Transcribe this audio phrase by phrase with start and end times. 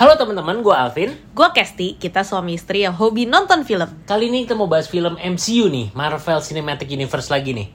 [0.00, 1.12] Halo teman-teman, gue Alvin.
[1.36, 3.84] Gue Kesti, kita suami istri yang hobi nonton film.
[4.08, 7.68] Kali ini kita mau bahas film MCU nih, Marvel Cinematic Universe lagi nih.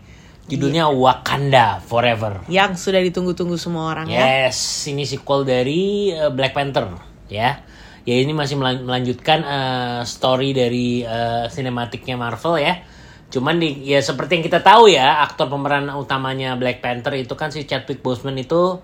[0.49, 2.49] Judulnya Wakanda Forever.
[2.49, 4.49] Yang sudah ditunggu-tunggu semua orang ya.
[4.49, 4.57] Yes,
[4.89, 6.97] ini sequel dari uh, Black Panther
[7.29, 7.61] ya.
[8.09, 12.81] Ya ini masih melan- melanjutkan uh, story dari uh, sinematiknya Marvel ya.
[13.29, 17.53] Cuman di ya seperti yang kita tahu ya, aktor pemeran utamanya Black Panther itu kan
[17.53, 18.81] si Chadwick Boseman itu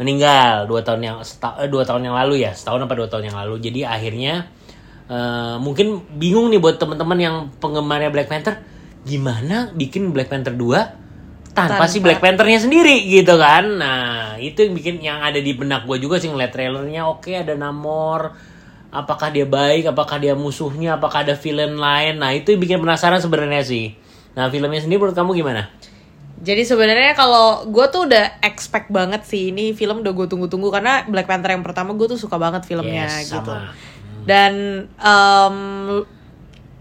[0.00, 3.32] meninggal dua tahun yang seta- eh, dua tahun yang lalu ya, setahun apa dua tahun
[3.32, 3.60] yang lalu.
[3.60, 4.48] Jadi akhirnya
[5.10, 8.60] uh, mungkin bingung nih buat teman-teman yang penggemarnya Black Panther,
[9.02, 11.02] gimana bikin Black Panther 2
[11.52, 12.04] tanpa, si Tanpa.
[12.08, 16.16] Black Panthernya sendiri gitu kan nah itu yang bikin yang ada di benak gue juga
[16.16, 18.32] sih ngeliat trailernya oke ada Namor
[18.92, 23.20] apakah dia baik apakah dia musuhnya apakah ada villain lain nah itu yang bikin penasaran
[23.20, 23.92] sebenarnya sih
[24.32, 25.68] nah filmnya sendiri menurut kamu gimana
[26.42, 31.06] Jadi sebenarnya kalau gue tuh udah expect banget sih ini film udah gue tunggu-tunggu karena
[31.06, 33.46] Black Panther yang pertama gue tuh suka banget filmnya Yes, gitu.
[33.46, 33.70] sama.
[34.22, 34.54] Dan
[34.92, 35.56] em,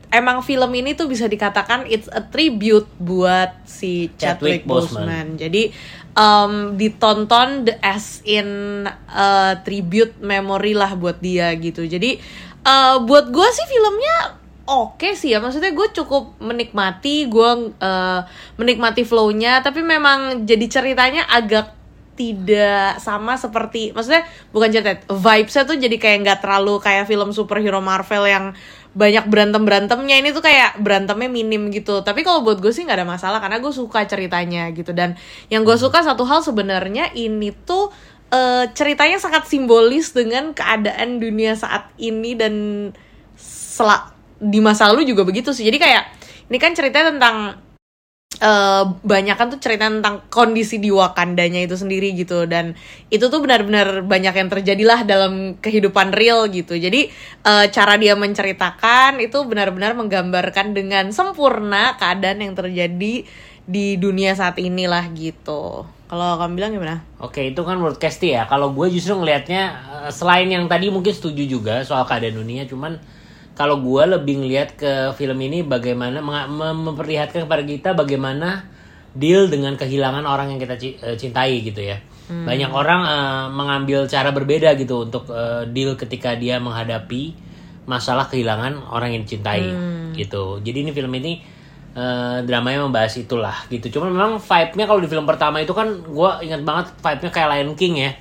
[0.10, 5.06] emang film ini tuh bisa dikatakan it's a tribute buat si Chadwick Chadwick, Boseman.
[5.06, 5.28] Boseman.
[5.38, 5.64] Jadi
[6.12, 8.50] em, ditonton the- as in
[9.08, 9.30] a
[9.62, 11.86] tribute memory lah buat dia gitu.
[11.86, 12.18] Jadi
[12.62, 14.41] eh, buat gue sih filmnya
[14.72, 15.44] oke sih ya.
[15.44, 18.22] Maksudnya gue cukup menikmati, gue eh,
[18.56, 19.60] menikmati flow-nya.
[19.60, 26.18] Tapi memang jadi ceritanya agak tidak sama seperti maksudnya bukan cerita vibesnya tuh jadi kayak
[26.22, 28.46] nggak terlalu kayak film superhero Marvel yang
[28.92, 33.00] banyak berantem berantemnya ini tuh kayak berantemnya minim gitu tapi kalau buat gue sih nggak
[33.02, 35.16] ada masalah karena gue suka ceritanya gitu dan
[35.48, 37.90] yang gue suka satu hal sebenarnya ini tuh
[38.30, 42.54] eh, ceritanya sangat simbolis dengan keadaan dunia saat ini dan
[43.40, 45.70] sela di masa lalu juga begitu sih.
[45.70, 46.04] Jadi kayak
[46.50, 47.38] ini kan ceritanya tentang
[48.42, 52.50] eh banyak kan tuh cerita tentang kondisi di Wakandanya itu sendiri gitu.
[52.50, 52.74] Dan
[53.14, 56.74] itu tuh benar-benar banyak yang terjadilah dalam kehidupan real gitu.
[56.74, 57.14] Jadi
[57.46, 63.30] eh, cara dia menceritakan itu benar-benar menggambarkan dengan sempurna keadaan yang terjadi
[63.62, 65.86] di dunia saat inilah gitu.
[66.12, 66.96] Kalau kamu bilang gimana?
[67.24, 68.50] Oke itu kan menurut Kesti ya.
[68.50, 69.64] Kalau gue justru ngelihatnya
[70.02, 73.21] eh, selain yang tadi mungkin setuju juga soal keadaan dunia cuman
[73.52, 76.24] kalau gue lebih ngelihat ke film ini bagaimana
[76.56, 78.66] memperlihatkan kepada kita bagaimana
[79.12, 82.00] deal dengan kehilangan orang yang kita eh, cintai gitu ya.
[82.32, 87.36] Banyak orang eh, mengambil cara berbeda gitu untuk eh, deal ketika dia menghadapi
[87.84, 89.68] masalah kehilangan orang yang dicintai
[90.16, 90.64] gitu.
[90.64, 91.44] Jadi ini film ini
[91.92, 94.00] eh, dramanya membahas itulah gitu.
[94.00, 97.72] Cuman memang vibe-nya kalau di film pertama itu kan gue ingat banget vibe-nya kayak Lion
[97.76, 98.12] King ya.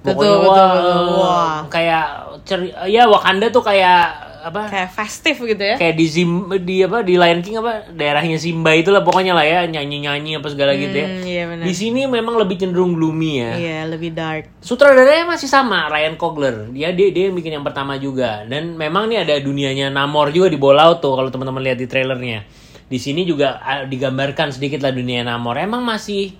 [0.00, 1.00] Pokoknya Betul, wah, betul, betul.
[1.20, 1.56] Wah.
[1.68, 2.06] kayak
[2.48, 4.72] ceri ya Wakanda tuh kayak apa?
[4.72, 5.76] Kayak festif gitu ya?
[5.76, 9.68] kayak di Zim di apa di Lion King apa daerahnya Simba itulah pokoknya lah ya
[9.68, 11.08] nyanyi nyanyi apa segala gitu ya.
[11.08, 11.64] Hmm, iya benar.
[11.64, 13.52] di sini memang lebih cenderung gloomy ya.
[13.56, 14.50] Iya lebih dark.
[14.60, 16.72] sutradaranya masih sama Ryan Coogler.
[16.72, 18.44] Dia dia dia yang bikin yang pertama juga.
[18.48, 21.86] Dan memang nih ada dunianya Namor juga di bawah laut tuh kalau teman-teman lihat di
[21.88, 22.44] trailernya.
[22.90, 25.56] Di sini juga digambarkan sedikit lah dunia Namor.
[25.60, 26.34] Emang masih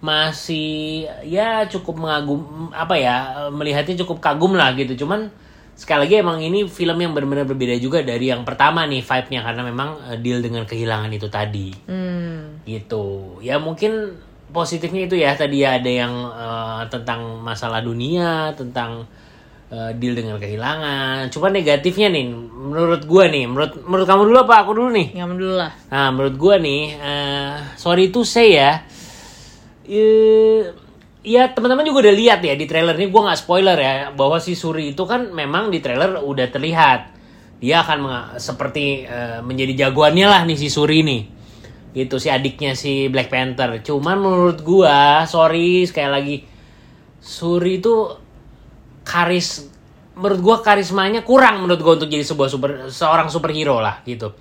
[0.00, 3.16] masih ya cukup mengagum apa ya
[3.52, 5.04] melihatnya cukup kagum lah gitu.
[5.04, 5.28] Cuman
[5.80, 9.62] sekali lagi emang ini film yang benar-benar berbeda juga dari yang pertama nih vibe-nya karena
[9.64, 11.72] memang eh, deal dengan kehilangan itu tadi.
[11.88, 12.60] Hmm.
[12.68, 13.40] gitu.
[13.40, 14.20] Ya mungkin
[14.52, 19.08] positifnya itu ya tadi ya ada yang eh, tentang masalah dunia tentang
[19.72, 21.32] eh, deal dengan kehilangan.
[21.32, 24.54] Cuma negatifnya nih menurut gua nih menurut menurut kamu dulu apa?
[24.68, 25.16] Aku dulu nih.
[25.16, 25.72] Yang dulu lah.
[25.88, 28.84] nah menurut gua nih eh, sorry to say ya
[29.88, 30.60] eh,
[31.20, 33.12] ya teman-teman juga udah lihat ya di trailer ini.
[33.12, 37.00] Gua nggak spoiler ya bahwa si Suri itu kan memang di trailer udah terlihat.
[37.60, 37.98] Dia akan
[38.40, 41.22] seperti eh, menjadi jagoannya lah nih si Suri nih
[41.90, 43.82] gitu si adiknya si Black Panther.
[43.84, 46.36] Cuman menurut gua sorry sekali lagi
[47.20, 48.16] Suri itu
[49.04, 49.68] karis
[50.16, 54.32] menurut gua karismanya kurang menurut gua untuk jadi sebuah super seorang superhero lah gitu.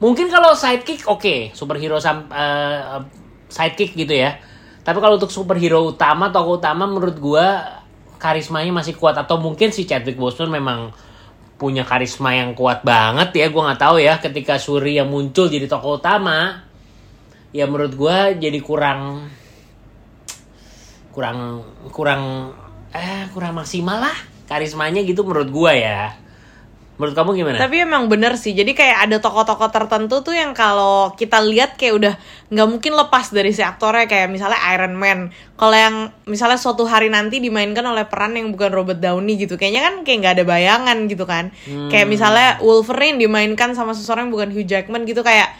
[0.00, 1.52] Mungkin kalau sidekick oke.
[1.52, 3.04] Superhero sam, eh,
[3.52, 4.53] sidekick gitu ya
[4.84, 7.80] tapi kalau untuk superhero utama tokoh utama menurut gua
[8.20, 9.16] karismanya masih kuat.
[9.16, 10.92] Atau mungkin si Chadwick Boseman memang
[11.56, 14.20] punya karisma yang kuat banget ya gua nggak tahu ya.
[14.20, 16.68] Ketika Suri yang muncul jadi tokoh utama
[17.56, 19.32] ya menurut gua jadi kurang
[21.16, 22.52] kurang kurang
[22.90, 24.16] eh kurang maksimal lah
[24.50, 26.23] karismanya gitu menurut gua ya
[26.94, 27.58] Menurut kamu gimana?
[27.58, 28.54] Tapi emang bener sih.
[28.54, 32.14] Jadi kayak ada tokoh-tokoh tertentu tuh yang kalau kita lihat kayak udah
[32.54, 35.34] nggak mungkin lepas dari si aktornya kayak misalnya Iron Man.
[35.58, 39.82] Kalau yang misalnya suatu hari nanti dimainkan oleh peran yang bukan Robert Downey gitu, kayaknya
[39.82, 41.50] kan kayak nggak ada bayangan gitu kan.
[41.90, 45.50] Kayak misalnya Wolverine dimainkan sama seseorang yang bukan Hugh Jackman gitu kayak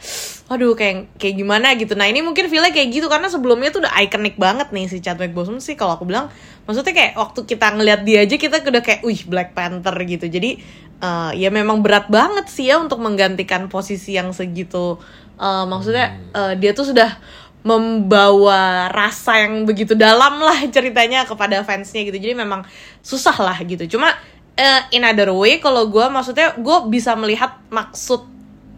[0.45, 1.97] aduh kayak kayak gimana gitu.
[1.97, 5.33] Nah, ini mungkin feelnya kayak gitu karena sebelumnya tuh udah ikonik banget nih si Chadwick
[5.33, 6.29] Boseman sih kalau aku bilang
[6.69, 10.29] maksudnya kayak waktu kita ngeliat dia aja kita udah kayak wih Black Panther gitu.
[10.29, 10.61] Jadi
[11.01, 14.99] eh, ya memang berat banget sih ya untuk menggantikan posisi yang segitu.
[15.41, 17.17] Eh, maksudnya eh, dia tuh sudah
[17.65, 22.21] membawa rasa yang begitu dalam lah ceritanya kepada fansnya gitu.
[22.21, 22.63] Jadi memang
[23.01, 23.97] susah lah gitu.
[23.97, 24.13] Cuma
[24.55, 28.29] eh, in other way kalau gue maksudnya gue bisa melihat maksud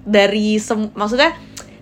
[0.07, 1.35] dari sem maksudnya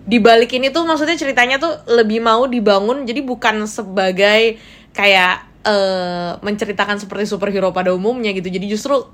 [0.05, 3.05] di balik ini tuh maksudnya ceritanya tuh lebih mau dibangun.
[3.05, 4.57] Jadi bukan sebagai
[4.97, 8.49] kayak eh, menceritakan seperti superhero pada umumnya gitu.
[8.49, 9.05] Jadi justru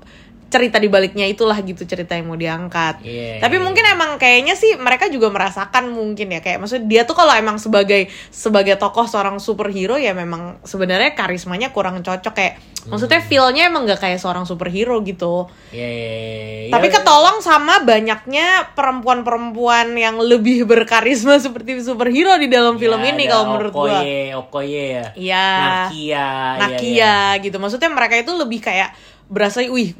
[0.52, 3.64] cerita di baliknya itulah gitu cerita yang mau diangkat Iya, tapi iya.
[3.64, 7.56] mungkin emang kayaknya sih mereka juga merasakan mungkin ya kayak maksudnya dia tuh kalau emang
[7.56, 13.86] sebagai sebagai tokoh seorang superhero ya memang sebenarnya karismanya kurang cocok kayak maksudnya feelnya emang
[13.86, 16.70] gak kayak seorang superhero gitu Ya, ya, ya, ya.
[16.74, 23.24] tapi ketolong sama banyaknya perempuan-perempuan yang lebih berkarisma seperti superhero di dalam film Ya, ini
[23.24, 24.02] kalau menurut gua.
[24.02, 25.06] Okoye, Okoye ya.
[25.16, 25.46] Iya.
[25.62, 26.28] Nakia.
[26.58, 27.42] Nakia iya, iya.
[27.42, 27.56] gitu.
[27.58, 28.94] Maksudnya mereka itu lebih kayak
[29.32, 29.96] berasa wih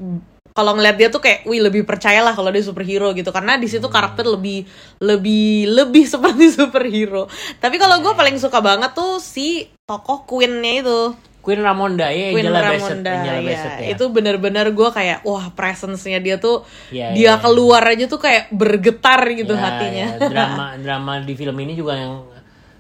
[0.52, 3.72] kalau ngeliat dia tuh kayak wih lebih percayalah kalau dia superhero gitu karena di Hmm.
[3.72, 4.68] situ karakter lebih
[5.00, 7.24] lebih lebih seperti superhero.
[7.56, 11.00] Tapi kalau Iya, gue paling suka banget tuh si tokoh Queen-nya itu.
[11.42, 13.42] Queen Ramonda ya, Queen Ramonda Angela ya.
[13.42, 13.88] Bassett ya.
[13.90, 17.32] Itu bener-bener gue kayak wah presence-nya dia tuh Iya, dia iya.
[17.34, 20.06] keluar aja tuh kayak bergetar gitu Ya, hatinya.
[20.14, 20.28] ya.
[20.28, 22.28] Drama drama di film ini juga yang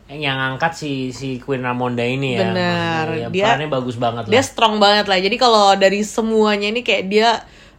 [0.08, 2.46] yang angkat si si Queen Ramonda ini ya.
[2.46, 3.04] Bener.
[3.06, 4.44] Maksudnya Dia- perannya bagus banget dia lah.
[4.44, 7.30] strong banget lah jadi kalau dari semuanya ini kayak dia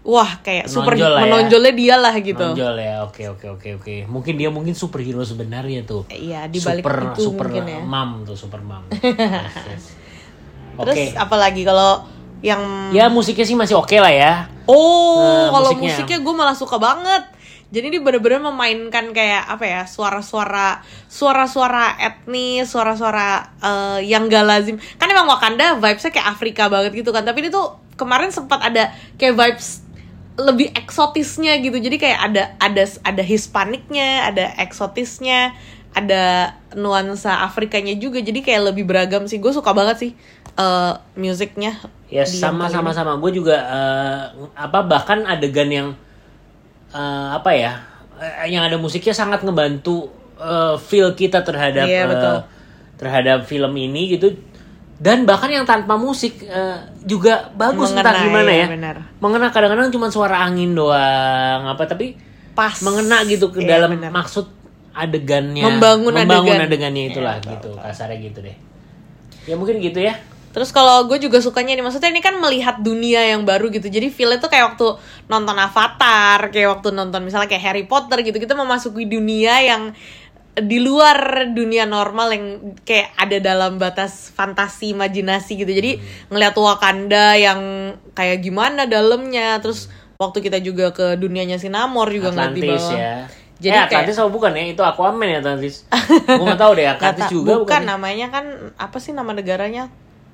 [0.01, 1.23] wah kayak super lah ya.
[1.23, 2.95] menonjolnya dia lah gitu Menonjol ya.
[3.03, 3.95] Oke oke oke oke.
[4.05, 6.03] Mungkin dia mungkin superhero sebenarnya tuh.
[6.07, 7.79] Iya, di balik super, itu super mungkin ya.
[7.81, 8.83] mam tuh super mam.
[8.89, 9.85] Yes, yes.
[10.75, 11.03] terus Oke.
[11.15, 12.01] apalagi kalau
[12.41, 12.59] yang
[12.89, 14.33] Ya musiknya sih masih oke lah ya.
[14.65, 15.91] oh Eh, kalau musiknya.
[15.95, 17.23] musiknya, gue malah suka banget
[17.73, 24.77] jadi dia bener-bener memainkan kayak apa ya suara-suara suara-suara etnis suara-suara eh, yang gak lazim.
[25.01, 27.25] Kan emang Wakanda vibesnya kayak Afrika banget gitu kan.
[27.25, 29.81] Tapi ini tuh kemarin sempat ada kayak vibes
[30.37, 31.81] lebih eksotisnya gitu.
[31.81, 35.57] Jadi kayak ada ada ada Hispaniknya ada eksotisnya
[35.97, 38.21] ada nuansa Afrikanya juga.
[38.21, 39.41] Jadi kayak lebih beragam sih.
[39.41, 40.11] Gue suka banget sih
[40.53, 41.81] eh musiknya
[42.13, 43.17] Ya sama sama sama.
[43.17, 44.21] Gue juga eh,
[44.53, 45.89] apa bahkan adegan yang
[46.93, 47.73] eh, apa ya
[48.15, 52.37] eh, yang ada musiknya sangat ngebantu eh, feel kita terhadap Iya, eh, betul.
[52.95, 54.31] terhadap film ini gitu
[54.95, 58.95] dan bahkan yang tanpa musik eh, juga bagus Mengena, entah gimana iya, ya benar.
[59.17, 62.15] mengena kadang-kadang cuma suara angin doang apa tapi
[62.53, 64.13] pas mengena gitu ke Iya, dalam benar.
[64.13, 64.45] maksud
[64.93, 66.61] adegannya Membangun adegan.
[66.61, 68.55] adegannya itulah Iya, gitu kasarnya gitu deh
[69.43, 70.13] ya mungkin gitu ya
[70.53, 73.89] Terus kalau gue juga sukanya nih, maksudnya ini kan melihat dunia yang baru gitu.
[73.89, 78.38] Jadi feel tuh kayak waktu nonton Avatar, kayak waktu nonton misalnya kayak Harry Potter gitu.
[78.38, 79.97] Kita memasuki dunia yang
[80.53, 82.45] di luar dunia normal yang
[82.85, 85.73] kayak ada dalam batas fantasi imajinasi gitu.
[85.73, 85.97] Jadi
[86.29, 87.59] ngelihat Wakanda yang
[88.13, 89.57] kayak gimana dalamnya.
[89.57, 89.89] Terus
[90.21, 92.94] waktu kita juga ke dunianya Sinamor juga ngeliat di bawah.
[92.94, 93.15] ya.
[93.57, 94.63] Jadi eh, kayak- Atlantis apa bukan ya?
[94.69, 95.89] Itu Aquaman ya Atlantis.
[96.29, 97.81] Gue gak tahu deh Atlantis Nggak juga bukan, bukan.
[97.81, 97.88] ya?
[97.89, 98.45] namanya kan
[98.77, 99.89] apa sih nama negaranya?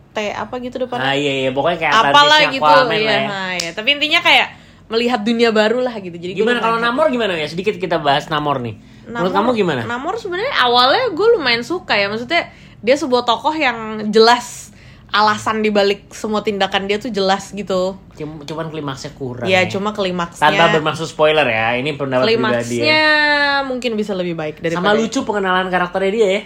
[0.09, 1.06] T apa gitu depannya?
[1.06, 3.27] Ah iya iya pokoknya kayak apalah gitu Aquaman ya, lah ya.
[3.29, 3.69] nah, ya.
[3.77, 4.47] tapi intinya kayak
[4.89, 7.45] melihat dunia baru lah gitu jadi Gimana kalau Namor gimana ya?
[7.45, 8.75] Sedikit kita bahas Namor nih.
[9.06, 9.81] Menurut Namor- kamu gimana?
[9.85, 12.50] Namor sebenarnya awalnya gue lumayan suka ya maksudnya
[12.81, 14.69] dia sebuah tokoh yang jelas
[15.09, 19.49] alasan dibalik semua tindakan dia tuh jelas gitu Cum- Cuman klimaksnya kurang.
[19.49, 19.69] ya ya.
[19.69, 21.73] cuma tanpa klimaksnya bermaksud spoiler ya.
[21.78, 23.66] Ini pendapat pribadi klimaksnya ya.
[23.66, 26.42] mungkin bisa lebih baik Sama daripada lucu pengenalan karakternya dia ya.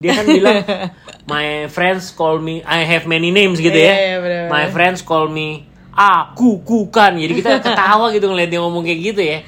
[0.00, 0.56] Dia kan bilang
[1.26, 3.94] my friends call me I have many names gitu Iya, ya.
[3.96, 4.48] iya, bener-bener.
[4.48, 7.16] My friends call me aku kukan.
[7.16, 9.38] Jadi kita ketawa gitu ngeliat dia ngomong kayak gitu ya.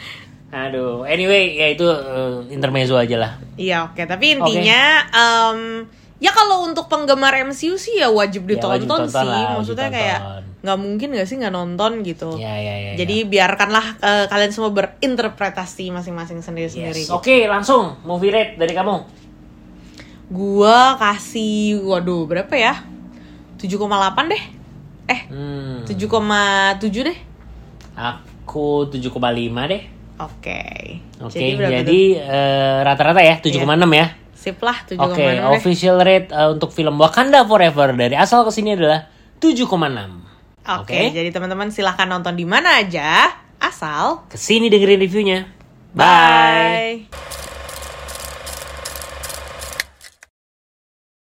[0.50, 3.32] Aduh, anyway ya itu eh, intermezzo aja lah.
[3.54, 5.88] Iya oke, tapi intinya em,
[6.18, 9.26] ya kalau untuk penggemar MCU sih ya wajib Ya, wajib ditonton tonton sih.
[9.26, 9.96] lah, Maksudnya tonton.
[9.96, 10.18] kayak
[10.62, 12.36] nggak mungkin gak sih nggak nonton gitu.
[12.36, 12.92] Ya ya ya.
[12.94, 17.02] Jadi biarkanlah eh, kalian semua berinterpretasi masing-masing sendiri-sendiri.
[17.02, 17.10] Yes.
[17.10, 18.96] Oke, langsung movie rate dari kamu.
[20.32, 22.80] Gua kasih waduh berapa ya?
[23.60, 23.78] 7,8
[24.26, 24.42] deh.
[25.06, 25.84] Eh, Hmm.
[25.84, 27.18] 7,7 deh.
[27.92, 29.12] Aku 7,5
[29.68, 29.82] deh.
[30.18, 30.62] Oke.
[31.20, 33.62] Oke, Jadi berapa jadi eh, rata-rata ya 7,6
[33.92, 34.06] ya.
[34.32, 35.38] sip lah 7,6 Oke, deh.
[35.52, 39.06] official rate eh, untuk film Wakanda Forever dari asal ke sini adalah
[39.38, 39.68] 7,6.
[40.80, 45.38] Oke, jadi teman-teman silahkan nonton di mana aja, asal Ke sini dengerin reviewnya.
[45.92, 47.06] Bye.
[47.06, 47.51] Bye.